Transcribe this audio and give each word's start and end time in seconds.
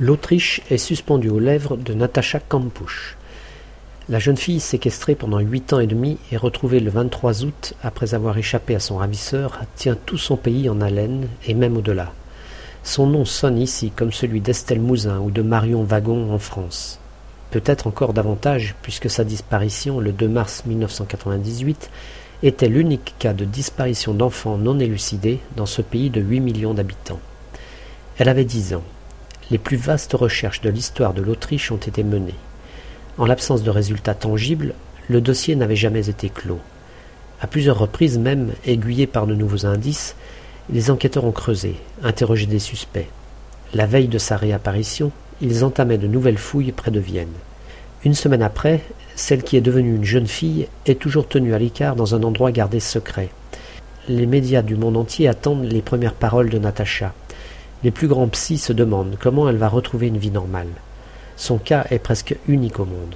L'Autriche 0.00 0.60
est 0.70 0.78
suspendue 0.78 1.28
aux 1.28 1.40
lèvres 1.40 1.76
de 1.76 1.92
Natacha 1.92 2.38
Kampusch. 2.38 3.16
La 4.08 4.20
jeune 4.20 4.36
fille 4.36 4.60
séquestrée 4.60 5.16
pendant 5.16 5.40
huit 5.40 5.72
ans 5.72 5.80
et 5.80 5.88
demi 5.88 6.18
et 6.30 6.36
retrouvée 6.36 6.78
le 6.78 6.88
23 6.88 7.42
août 7.44 7.74
après 7.82 8.14
avoir 8.14 8.38
échappé 8.38 8.76
à 8.76 8.80
son 8.80 8.98
ravisseur 8.98 9.58
tient 9.74 9.96
tout 10.06 10.16
son 10.16 10.36
pays 10.36 10.68
en 10.68 10.80
haleine 10.80 11.26
et 11.48 11.54
même 11.54 11.76
au-delà. 11.76 12.12
Son 12.84 13.08
nom 13.08 13.24
sonne 13.24 13.58
ici 13.58 13.90
comme 13.90 14.12
celui 14.12 14.40
d'Estelle 14.40 14.78
Mouzin 14.78 15.18
ou 15.18 15.32
de 15.32 15.42
Marion 15.42 15.82
Wagon 15.82 16.32
en 16.32 16.38
France. 16.38 17.00
Peut-être 17.50 17.88
encore 17.88 18.12
davantage 18.12 18.76
puisque 18.82 19.10
sa 19.10 19.24
disparition 19.24 19.98
le 19.98 20.12
2 20.12 20.28
mars 20.28 20.62
1998 20.64 21.90
était 22.44 22.68
l'unique 22.68 23.16
cas 23.18 23.32
de 23.32 23.44
disparition 23.44 24.14
d'enfants 24.14 24.58
non 24.58 24.78
élucidés 24.78 25.40
dans 25.56 25.66
ce 25.66 25.82
pays 25.82 26.08
de 26.08 26.20
huit 26.20 26.38
millions 26.38 26.74
d'habitants. 26.74 27.18
Elle 28.16 28.28
avait 28.28 28.44
dix 28.44 28.74
ans 28.74 28.84
les 29.50 29.58
plus 29.58 29.76
vastes 29.76 30.12
recherches 30.12 30.60
de 30.60 30.70
l'histoire 30.70 31.14
de 31.14 31.22
l'Autriche 31.22 31.72
ont 31.72 31.76
été 31.76 32.02
menées. 32.02 32.34
En 33.16 33.26
l'absence 33.26 33.62
de 33.62 33.70
résultats 33.70 34.14
tangibles, 34.14 34.74
le 35.08 35.20
dossier 35.20 35.56
n'avait 35.56 35.76
jamais 35.76 36.08
été 36.08 36.28
clos. 36.28 36.60
À 37.40 37.46
plusieurs 37.46 37.78
reprises 37.78 38.18
même, 38.18 38.52
aiguillés 38.66 39.06
par 39.06 39.26
de 39.26 39.34
nouveaux 39.34 39.64
indices, 39.64 40.16
les 40.70 40.90
enquêteurs 40.90 41.24
ont 41.24 41.32
creusé, 41.32 41.76
interrogé 42.02 42.46
des 42.46 42.58
suspects. 42.58 43.08
La 43.74 43.86
veille 43.86 44.08
de 44.08 44.18
sa 44.18 44.36
réapparition, 44.36 45.12
ils 45.40 45.64
entamaient 45.64 45.98
de 45.98 46.06
nouvelles 46.06 46.38
fouilles 46.38 46.72
près 46.72 46.90
de 46.90 47.00
Vienne. 47.00 47.28
Une 48.04 48.14
semaine 48.14 48.42
après, 48.42 48.82
celle 49.16 49.42
qui 49.42 49.56
est 49.56 49.62
devenue 49.62 49.96
une 49.96 50.04
jeune 50.04 50.26
fille 50.26 50.68
est 50.86 51.00
toujours 51.00 51.26
tenue 51.26 51.54
à 51.54 51.58
l'écart 51.58 51.96
dans 51.96 52.14
un 52.14 52.22
endroit 52.22 52.52
gardé 52.52 52.80
secret. 52.80 53.30
Les 54.08 54.26
médias 54.26 54.62
du 54.62 54.76
monde 54.76 54.96
entier 54.96 55.28
attendent 55.28 55.64
les 55.64 55.82
premières 55.82 56.14
paroles 56.14 56.50
de 56.50 56.58
Natacha. 56.58 57.12
Les 57.84 57.90
plus 57.92 58.08
grands 58.08 58.28
psys 58.28 58.58
se 58.58 58.72
demandent 58.72 59.16
comment 59.20 59.48
elle 59.48 59.56
va 59.56 59.68
retrouver 59.68 60.08
une 60.08 60.18
vie 60.18 60.32
normale. 60.32 60.68
Son 61.36 61.58
cas 61.58 61.86
est 61.90 62.00
presque 62.00 62.36
unique 62.48 62.80
au 62.80 62.84
monde. 62.84 63.14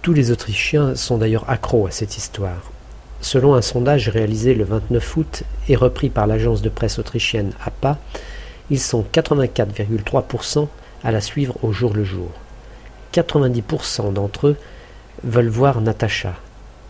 Tous 0.00 0.14
les 0.14 0.30
Autrichiens 0.30 0.94
sont 0.94 1.18
d'ailleurs 1.18 1.48
accros 1.50 1.86
à 1.86 1.90
cette 1.90 2.16
histoire. 2.16 2.72
Selon 3.20 3.54
un 3.54 3.60
sondage 3.60 4.08
réalisé 4.08 4.54
le 4.54 4.64
29 4.64 5.16
août 5.18 5.42
et 5.68 5.76
repris 5.76 6.08
par 6.08 6.26
l'agence 6.26 6.62
de 6.62 6.70
presse 6.70 6.98
autrichienne 6.98 7.52
APA, 7.62 7.98
ils 8.70 8.80
sont 8.80 9.04
84,3% 9.12 10.68
à 11.04 11.10
la 11.10 11.20
suivre 11.20 11.62
au 11.62 11.72
jour 11.72 11.92
le 11.92 12.04
jour. 12.04 12.30
90% 13.12 14.14
d'entre 14.14 14.48
eux 14.48 14.56
veulent 15.24 15.48
voir 15.48 15.82
Natacha, 15.82 16.34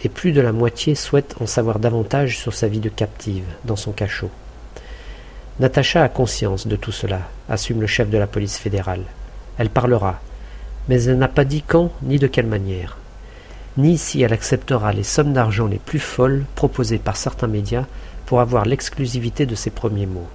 et 0.04 0.08
plus 0.08 0.30
de 0.30 0.40
la 0.40 0.52
moitié 0.52 0.94
souhaitent 0.94 1.34
en 1.40 1.46
savoir 1.46 1.80
davantage 1.80 2.38
sur 2.38 2.54
sa 2.54 2.68
vie 2.68 2.78
de 2.78 2.88
captive 2.88 3.44
dans 3.64 3.76
son 3.76 3.90
cachot. 3.90 4.30
Natacha 5.60 6.02
a 6.02 6.08
conscience 6.08 6.66
de 6.66 6.74
tout 6.74 6.90
cela, 6.90 7.20
assume 7.50 7.82
le 7.82 7.86
chef 7.86 8.08
de 8.08 8.16
la 8.16 8.26
police 8.26 8.56
fédérale. 8.56 9.02
Elle 9.58 9.68
parlera, 9.68 10.18
mais 10.88 11.02
elle 11.02 11.18
n'a 11.18 11.28
pas 11.28 11.44
dit 11.44 11.60
quand 11.60 11.90
ni 12.02 12.18
de 12.18 12.26
quelle 12.26 12.46
manière, 12.46 12.96
ni 13.76 13.98
si 13.98 14.22
elle 14.22 14.32
acceptera 14.32 14.94
les 14.94 15.02
sommes 15.02 15.34
d'argent 15.34 15.66
les 15.66 15.78
plus 15.78 15.98
folles 15.98 16.46
proposées 16.54 16.96
par 16.96 17.18
certains 17.18 17.46
médias 17.46 17.84
pour 18.24 18.40
avoir 18.40 18.64
l'exclusivité 18.64 19.44
de 19.44 19.54
ses 19.54 19.68
premiers 19.68 20.06
mots. 20.06 20.30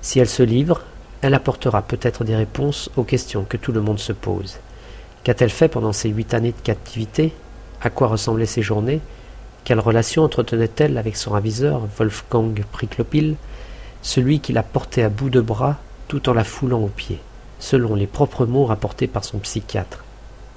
Si 0.00 0.20
elle 0.20 0.28
se 0.28 0.42
livre, 0.42 0.80
elle 1.20 1.34
apportera 1.34 1.82
peut-être 1.82 2.24
des 2.24 2.36
réponses 2.36 2.88
aux 2.96 3.04
questions 3.04 3.44
que 3.44 3.58
tout 3.58 3.72
le 3.72 3.82
monde 3.82 3.98
se 3.98 4.14
pose. 4.14 4.56
Qu'a-t-elle 5.22 5.50
fait 5.50 5.68
pendant 5.68 5.92
ces 5.92 6.08
huit 6.08 6.32
années 6.32 6.52
de 6.52 6.64
captivité? 6.64 7.34
À 7.82 7.90
quoi 7.90 8.06
ressemblaient 8.06 8.46
ses 8.46 8.62
journées? 8.62 9.02
Quelle 9.64 9.80
relation 9.80 10.22
entretenait-elle 10.22 10.96
avec 10.96 11.18
son 11.18 11.34
aviseur, 11.34 11.82
Wolfgang 11.98 12.64
Priklopil? 12.72 13.36
Celui 14.06 14.38
qui 14.38 14.52
la 14.52 14.62
portait 14.62 15.02
à 15.02 15.08
bout 15.08 15.30
de 15.30 15.40
bras 15.40 15.78
tout 16.06 16.28
en 16.28 16.32
la 16.32 16.44
foulant 16.44 16.78
aux 16.78 16.86
pieds, 16.86 17.18
selon 17.58 17.96
les 17.96 18.06
propres 18.06 18.46
mots 18.46 18.64
rapportés 18.64 19.08
par 19.08 19.24
son 19.24 19.38
psychiatre. 19.38 20.04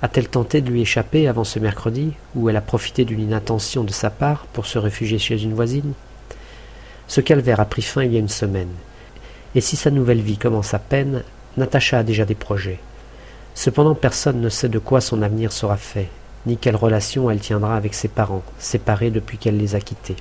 A-t-elle 0.04 0.30
tenté 0.30 0.62
de 0.62 0.70
lui 0.70 0.82
échapper 0.82 1.28
avant 1.28 1.44
ce 1.44 1.58
mercredi, 1.58 2.14
où 2.36 2.48
elle 2.48 2.58
a 2.58 2.62
profité 2.62 3.06
d'une 3.06 3.22
inattention 3.22 3.84
de 3.84 3.92
sa 3.92 4.12
part 4.12 4.46
pour 4.54 4.68
se 4.68 4.78
réfugier 4.78 5.18
chez 5.18 5.42
une 5.42 5.56
voisine? 5.56 5.94
Ce 7.08 7.22
calvaire 7.22 7.60
a 7.60 7.66
pris 7.66 7.82
fin 7.82 8.04
il 8.04 8.14
y 8.14 8.18
a 8.18 8.20
une 8.20 8.30
semaine, 8.30 8.70
et 9.56 9.62
si 9.62 9.76
sa 9.76 9.90
nouvelle 9.90 10.22
vie 10.22 10.38
commence 10.38 10.76
à 10.76 10.80
peine, 10.80 11.24
Natacha 11.58 11.98
a 11.98 12.04
déjà 12.04 12.26
des 12.26 12.36
projets. 12.36 12.80
Cependant 13.56 13.96
personne 13.96 14.42
ne 14.42 14.50
sait 14.50 14.70
de 14.70 14.78
quoi 14.78 15.02
son 15.02 15.24
avenir 15.24 15.52
sera 15.52 15.76
fait, 15.76 16.10
ni 16.46 16.56
quelle 16.56 16.76
relation 16.76 17.32
elle 17.32 17.40
tiendra 17.40 17.76
avec 17.76 17.96
ses 17.96 18.10
parents, 18.10 18.44
séparés 18.60 19.10
depuis 19.10 19.40
qu'elle 19.40 19.58
les 19.58 19.74
a 19.74 19.80
quittés. 19.80 20.18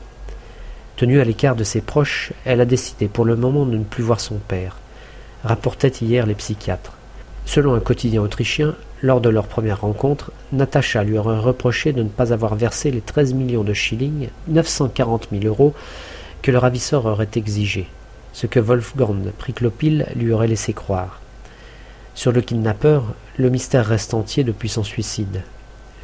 Tenue 0.99 1.21
à 1.21 1.25
l'écart 1.25 1.55
de 1.55 1.63
ses 1.63 1.81
proches, 1.81 2.33
elle 2.45 2.61
a 2.61 2.65
décidé 2.65 3.07
pour 3.07 3.25
le 3.25 3.37
moment 3.37 3.65
de 3.65 3.77
ne 3.77 3.85
plus 3.85 4.03
voir 4.03 4.19
son 4.19 4.35
père, 4.35 4.79
rapportaient 5.45 5.87
hier 5.87 6.27
les 6.27 6.35
psychiatres. 6.35 6.95
Selon 7.47 7.75
un 7.75 7.81
quotidien 7.81 8.21
autrichien, 8.21 8.75
lors 9.01 9.21
de 9.21 9.29
leur 9.29 9.47
première 9.47 9.83
rencontre, 9.83 10.33
Natacha 10.51 11.05
lui 11.05 11.17
aurait 11.17 11.39
reproché 11.39 11.93
de 11.93 12.03
ne 12.03 12.09
pas 12.09 12.33
avoir 12.33 12.57
versé 12.57 12.91
les 12.91 13.01
13 13.01 13.35
millions 13.35 13.63
de 13.63 13.75
shillings, 13.75 14.31
940 14.49 15.29
000 15.31 15.45
euros, 15.45 15.73
que 16.43 16.51
le 16.51 16.59
ravisseur 16.59 17.07
aurait 17.07 17.31
exigé, 17.37 17.87
ce 18.33 18.49
que 18.49 18.59
Wolfgang 18.59 19.31
Priklopil 19.39 20.05
lui 20.17 20.33
aurait 20.33 20.49
laissé 20.49 20.73
croire. 20.73 21.21
Sur 22.17 22.33
le 22.33 22.41
kidnappeur, 22.41 23.05
le 23.37 23.51
mystère 23.51 23.87
reste 23.87 24.15
entier 24.15 24.43
depuis 24.43 24.69
son 24.69 24.83
suicide. 24.83 25.43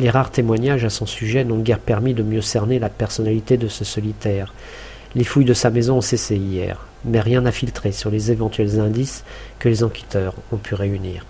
Les 0.01 0.11
rares 0.11 0.33
témoignages 0.33 0.85
à 0.85 0.91
son 0.91 1.07
sujet 1.07 1.45
n'ont 1.45 1.61
guère 1.61 1.79
permis 1.79 2.15
de 2.15 2.23
mieux 2.23 2.41
cerner 2.41 2.79
la 2.79 2.89
personnalité 2.89 3.57
de 3.57 3.69
ce 3.69 3.85
solitaire. 3.85 4.53
Les 5.15 5.25
fouilles 5.25 5.45
de 5.45 5.55
sa 5.55 5.71
maison 5.71 5.99
ont 5.99 6.01
cessé 6.01 6.37
hier, 6.37 6.87
mais 7.05 7.21
rien 7.21 7.43
n'a 7.43 7.53
filtré 7.53 7.93
sur 7.93 8.11
les 8.11 8.33
éventuels 8.33 8.81
indices 8.81 9.25
que 9.61 9.69
les 9.69 9.85
enquêteurs 9.85 10.35
ont 10.51 10.57
pu 10.57 10.75
réunir. 10.75 11.25